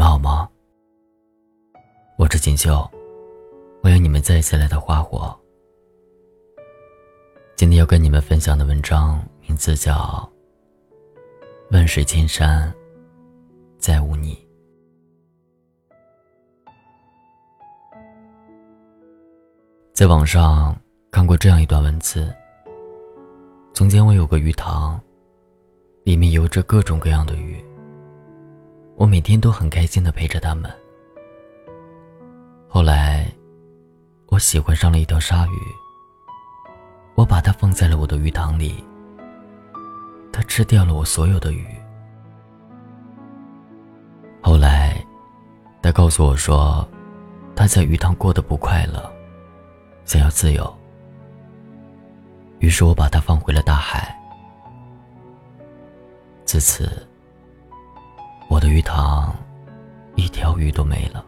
[0.00, 0.48] 们好吗？
[2.16, 2.90] 我是锦绣，
[3.82, 5.38] 欢迎你们再一次来到花火。
[7.54, 9.92] 今天要跟你们分享的文章名字叫
[11.70, 12.74] 《万水千山，
[13.76, 14.34] 再无你》。
[19.92, 20.74] 在网上
[21.10, 22.34] 看过这样一段文字：
[23.74, 24.98] 从前我有个鱼塘，
[26.04, 27.62] 里面游着各种各样的鱼。
[29.00, 30.70] 我每天都很开心的陪着他们。
[32.68, 33.32] 后来，
[34.26, 35.56] 我喜欢上了一条鲨鱼。
[37.14, 38.84] 我把它放在了我的鱼塘里。
[40.30, 41.66] 它吃掉了我所有的鱼。
[44.42, 45.02] 后来，
[45.80, 46.86] 它告诉我说，
[47.56, 49.10] 它在鱼塘过得不快乐，
[50.04, 50.78] 想要自由。
[52.58, 54.14] 于是我把它放回了大海。
[56.44, 57.06] 自此。
[58.50, 59.32] 我的鱼塘，
[60.16, 61.24] 一条鱼都没了。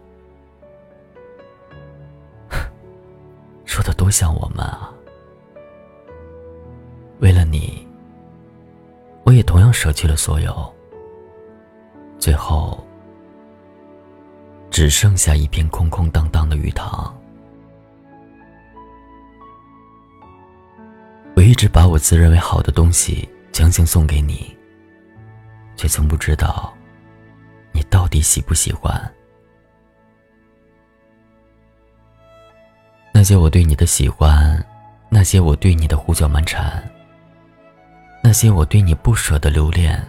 [3.64, 4.92] 说的多像我们啊！
[7.20, 7.86] 为了你，
[9.22, 10.74] 我也同样舍弃了所有，
[12.19, 12.84] 最后
[14.68, 17.16] 只剩下一片空空荡荡的鱼塘。
[21.36, 24.55] 我一直把我自认为好的东西强行送给你，
[25.77, 26.74] 却从不知道。
[27.72, 29.12] 你到底喜不喜欢？
[33.12, 34.64] 那些我对你的喜欢，
[35.08, 36.82] 那些我对你的胡搅蛮缠，
[38.22, 40.02] 那些我对你不舍的留恋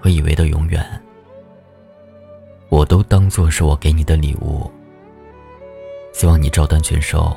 [0.00, 0.84] 和以为的永远，
[2.68, 4.70] 我都当做是我给你的礼物，
[6.12, 7.34] 希望你照单全收。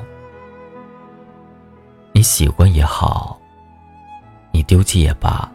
[2.12, 3.40] 你喜欢也好，
[4.50, 5.50] 你丢弃也罢，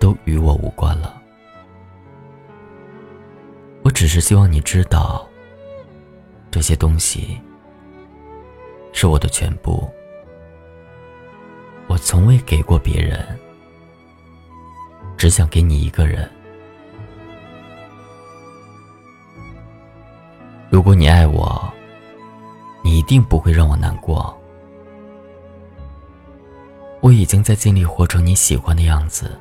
[0.00, 1.21] 都与我无关了。
[3.82, 5.28] 我只是希望你知道，
[6.50, 7.40] 这些东西
[8.92, 9.90] 是我的全部。
[11.88, 13.26] 我从未给过别人，
[15.16, 16.30] 只想给你一个人。
[20.70, 21.70] 如果你爱我，
[22.82, 24.34] 你一定不会让我难过。
[27.00, 29.36] 我已经在尽力活成你喜欢的样子，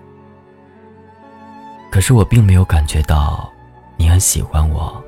[1.92, 3.54] 可是我并没有感觉到。
[4.02, 5.00] 你很喜欢我，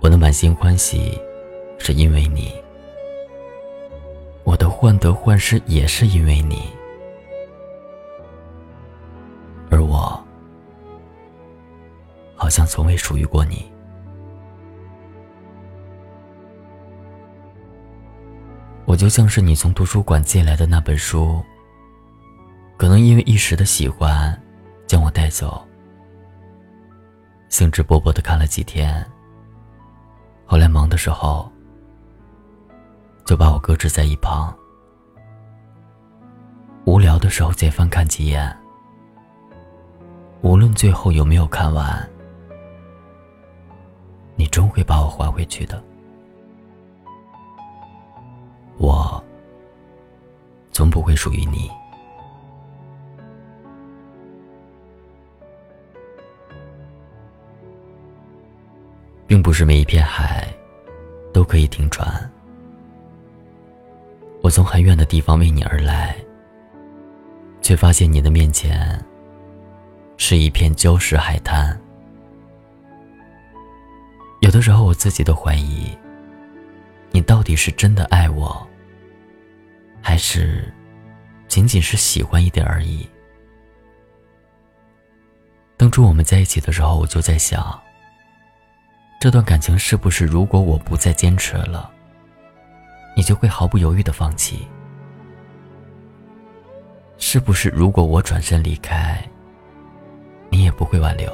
[0.00, 1.16] 我的满心欢喜
[1.78, 2.52] 是因为你，
[4.42, 6.68] 我的患得患失也是因为你，
[9.70, 10.20] 而我
[12.34, 13.70] 好像从未属于过你。
[18.86, 21.40] 我就像是你从图书馆借来的那本书，
[22.76, 24.36] 可能因为一时的喜欢，
[24.88, 25.64] 将我带走。
[27.52, 29.06] 兴致勃勃的看了几天，
[30.46, 31.52] 后来忙的时候，
[33.26, 34.56] 就把我搁置在一旁。
[36.86, 38.50] 无聊的时候再翻看几眼，
[40.40, 42.10] 无论最后有没有看完，
[44.34, 45.84] 你终会把我还回去的。
[48.78, 49.22] 我
[50.72, 51.70] 从不会属于你。
[59.32, 60.46] 并不是每一片海
[61.32, 62.06] 都可以停船。
[64.42, 66.14] 我从很远的地方为你而来，
[67.62, 69.02] 却发现你的面前
[70.18, 71.80] 是一片礁石海滩。
[74.42, 75.96] 有的时候，我自己都怀疑，
[77.10, 78.68] 你到底是真的爱我，
[80.02, 80.70] 还是
[81.48, 83.08] 仅仅是喜欢一点而已？
[85.78, 87.82] 当初我们在一起的时候，我就在想。
[89.22, 91.88] 这段感情是不是，如果我不再坚持了，
[93.14, 94.66] 你就会毫不犹豫的放弃？
[97.18, 99.22] 是不是，如果我转身离开，
[100.50, 101.32] 你也不会挽留？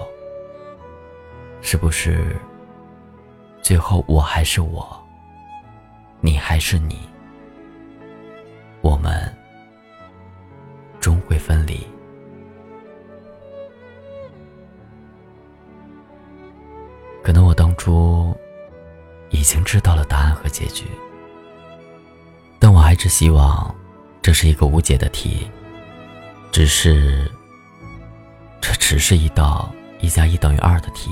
[1.62, 2.36] 是不是，
[3.62, 5.02] 最后我还是我，
[6.20, 7.08] 你还是你，
[8.82, 9.34] 我们
[11.00, 11.86] 终会分离？
[17.78, 18.36] 可能我当初
[19.30, 20.84] 已经知道了答案和结局，
[22.58, 23.72] 但我还是希望
[24.20, 25.48] 这是一个无解的题，
[26.50, 27.30] 只是
[28.60, 29.70] 这只是一道
[30.00, 31.10] 一加一等于二的题，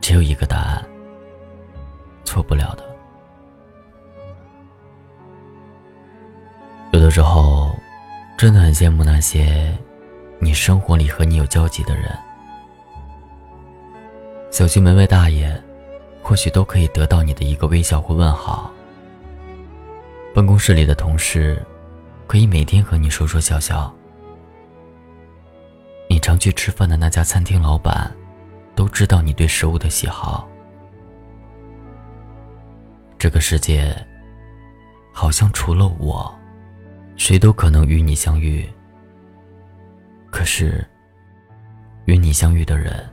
[0.00, 0.84] 只有一个答案，
[2.24, 2.84] 错不了的。
[6.92, 7.70] 有的时候
[8.36, 9.72] 真的很羡慕那些
[10.40, 12.18] 你生活里和你有交集的人。
[14.50, 15.48] 小区门外大爷，
[16.22, 18.70] 或许都可以得到你的一个微笑或问好。
[20.34, 21.64] 办公室里的同事，
[22.26, 23.94] 可以每天和你说说笑笑。
[26.08, 28.12] 你常去吃饭的那家餐厅老板，
[28.74, 30.48] 都知道你对食物的喜好。
[33.16, 33.94] 这个世界，
[35.12, 36.32] 好像除了我，
[37.16, 38.68] 谁都可能与你相遇。
[40.28, 40.84] 可是，
[42.06, 43.08] 与你相遇的人，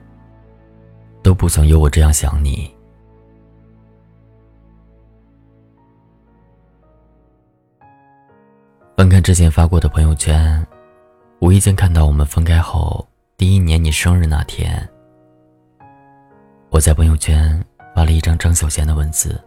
[1.27, 2.73] 都不曾有我这样想你。
[8.95, 10.65] 翻看之前发过的朋友圈。
[11.41, 14.89] 无意间看到我们分开后第一年你生日那天，
[16.69, 17.61] 我在朋友圈
[17.93, 19.37] 发了一张张小娴的文字。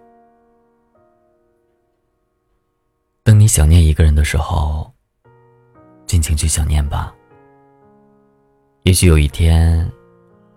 [3.22, 4.92] 当你想念一个人的时候，
[6.04, 7.14] 尽情去想念吧。
[8.82, 9.90] 也许有一天，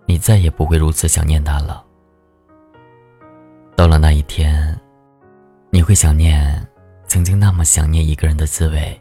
[0.06, 1.84] 你再也不会如此想念他了。
[3.76, 4.78] 到了那一天，
[5.70, 6.66] 你会想念
[7.06, 9.00] 曾经那么想念一个人的滋味。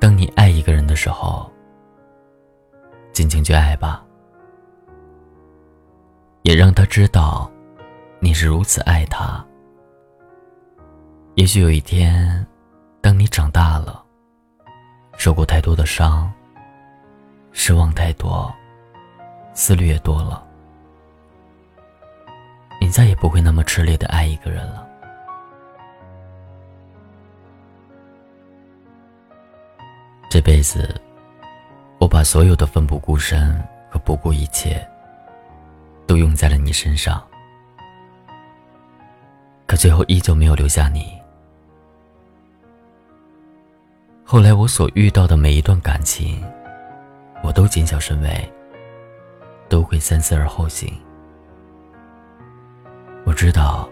[0.00, 1.50] 当你爱一个人的时候，
[3.12, 4.04] 尽情去爱吧，
[6.42, 7.50] 也让他知道
[8.20, 9.44] 你是如此爱他。
[11.34, 12.46] 也许有一天，
[13.00, 14.02] 当你长大了，
[15.16, 16.32] 受过太多的伤，
[17.60, 18.54] 失望太多，
[19.52, 20.46] 思虑也多了，
[22.80, 24.88] 你再也不会那么炽烈的爱一个人了。
[30.30, 30.98] 这辈子，
[31.98, 33.60] 我把所有的奋不顾身
[33.90, 34.88] 和不顾一切，
[36.06, 37.20] 都用在了你身上，
[39.66, 41.20] 可最后依旧没有留下你。
[44.24, 46.40] 后来我所遇到的每一段感情，
[47.42, 48.52] 我都谨小慎微，
[49.68, 50.92] 都会三思而后行。
[53.24, 53.88] 我知道，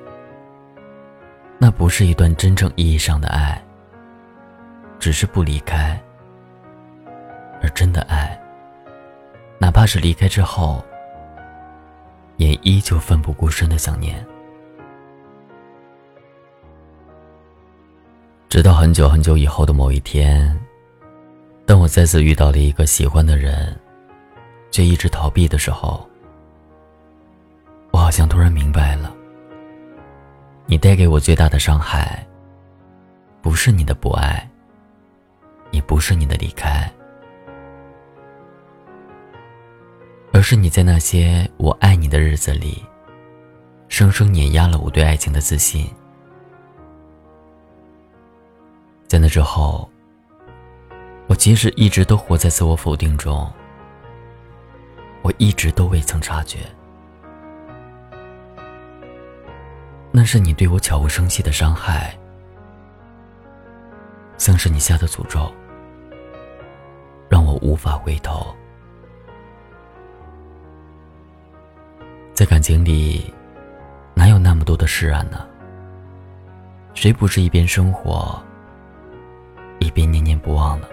[1.58, 3.62] 那不是一段真正意义上的爱，
[4.98, 6.00] 只是不离开。
[7.62, 8.38] 而真的爱，
[9.58, 10.84] 哪怕是离开之后，
[12.36, 14.24] 也依旧奋不顾身的想念。
[18.48, 20.58] 直到很久很久以后的某一天，
[21.66, 23.76] 当我再次遇到了一个喜欢的人，
[24.70, 26.08] 却一直逃避的时候，
[27.90, 29.12] 我好像突然明白了，
[30.66, 32.24] 你带给我最大的伤害，
[33.42, 34.48] 不是你的不爱，
[35.72, 36.88] 也不是你的离开。
[40.32, 42.84] 而是你在那些我爱你的日子里，
[43.88, 45.90] 生生碾压了我对爱情的自信。
[49.08, 49.90] 在那之后，
[51.28, 53.52] 我即使一直都活在自我否定中，
[55.22, 56.58] 我一直都未曾察觉，
[60.12, 62.16] 那是你对我悄无声息的伤害，
[64.38, 65.52] 像是你下的诅咒，
[67.28, 68.54] 让我无法回头。
[72.32, 73.34] 在感情里，
[74.14, 75.44] 哪有那么多的释然呢？
[76.94, 78.40] 谁不是一边生活，
[79.80, 80.86] 一边念念不忘呢？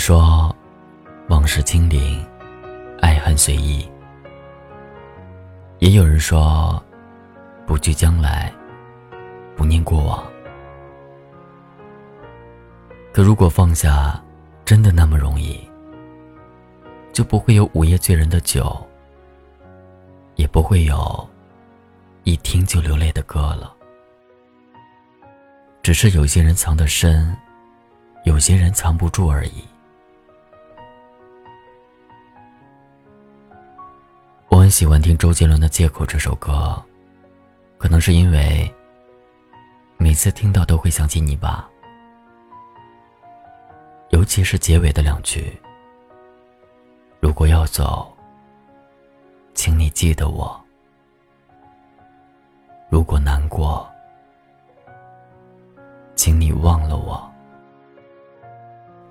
[0.00, 0.52] 说，
[1.28, 2.26] 往事清零，
[3.02, 3.86] 爱恨随意；
[5.78, 6.82] 也有人说，
[7.66, 8.50] 不惧将来，
[9.54, 10.24] 不念过往。
[13.12, 14.18] 可如果放下，
[14.64, 15.60] 真的那么容易？
[17.12, 18.74] 就不会有午夜醉人的酒，
[20.36, 21.28] 也不会有
[22.24, 23.76] 一听就流泪的歌了。
[25.82, 27.36] 只是有些人藏得深，
[28.24, 29.62] 有些人藏不住而已。
[34.70, 36.80] 很喜欢听周杰伦的《借口》这首歌，
[37.76, 38.72] 可能是因为
[39.96, 41.68] 每次听到都会想起你吧，
[44.10, 45.60] 尤其是结尾的两句。
[47.18, 48.16] 如果要走，
[49.54, 50.64] 请你记得我。
[52.88, 53.90] 如果难过，
[56.14, 57.28] 请你忘了我。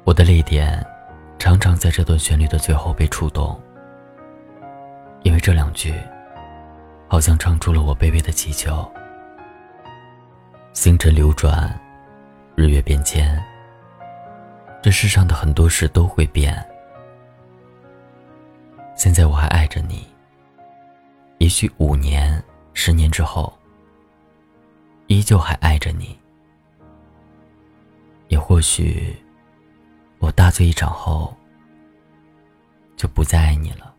[0.05, 0.81] 我的泪点
[1.37, 3.61] 常常在这段旋律的最后被触动，
[5.23, 5.93] 因为这两句，
[7.07, 8.89] 好像唱出了我卑微的祈求。
[10.73, 11.79] 星辰流转，
[12.55, 13.41] 日月变迁，
[14.81, 16.65] 这世上的很多事都会变。
[18.95, 20.07] 现在我还爱着你。
[21.39, 22.41] 也许五年、
[22.73, 23.51] 十年之后，
[25.07, 26.17] 依旧还爱着你。
[28.27, 29.15] 也或许，
[30.19, 31.35] 我大醉一场后，
[32.95, 33.93] 就不再爱你了。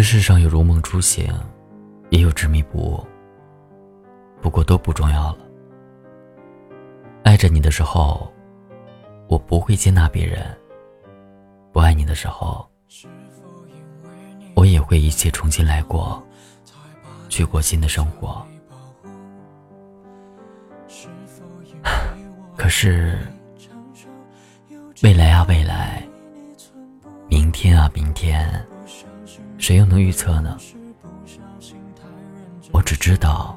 [0.00, 1.30] 这世上有如梦初醒，
[2.08, 3.06] 也有执迷不悟。
[4.40, 5.38] 不过都不重要了。
[7.22, 8.32] 爱着你的时候，
[9.28, 10.38] 我不会接纳别人；
[11.70, 12.66] 不爱你的时候，
[14.56, 16.26] 我也会一切重新来过，
[17.28, 18.42] 去过新的生活。
[22.56, 23.18] 可是，
[25.02, 26.02] 未来啊未来，
[27.28, 28.66] 明天啊明天。
[29.60, 30.56] 谁又能预测呢？
[32.72, 33.54] 我只知道，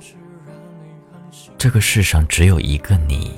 [1.57, 3.31] 这个世上只有一个你。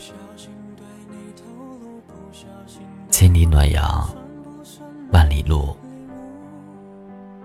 [3.12, 4.10] 千里暖阳，
[5.12, 5.78] 万里路，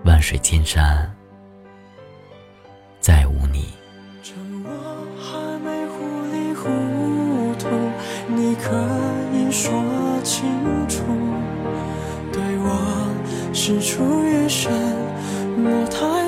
[0.03, 1.09] 万水千山，
[2.99, 3.69] 再无你。
[13.53, 15.10] 是出于神。
[15.63, 16.20] 我太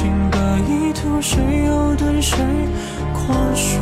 [0.00, 2.38] 情的意图，谁又对谁
[3.12, 3.76] 宽恕？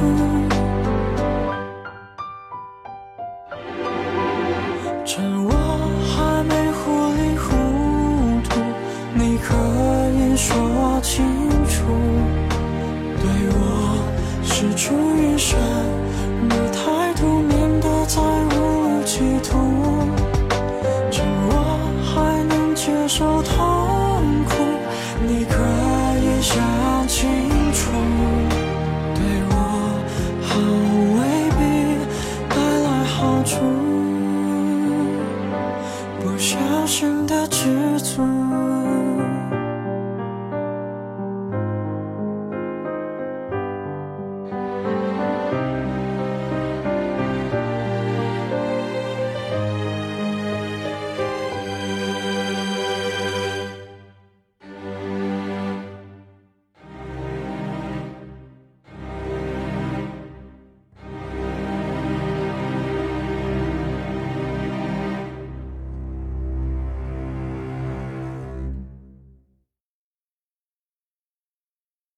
[5.05, 5.53] 趁我
[6.11, 7.47] 还没糊里糊
[8.49, 8.59] 涂，
[9.15, 10.37] 你可以。
[10.37, 11.25] 说清
[11.69, 11.85] 楚，
[13.21, 13.99] 对我
[14.43, 15.57] 是出于神，
[16.43, 19.57] 你态度免得再无企图，
[21.13, 21.53] 趁我
[22.03, 23.55] 还能接受痛
[24.49, 24.58] 苦。